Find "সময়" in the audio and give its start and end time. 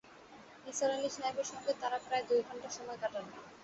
2.69-2.99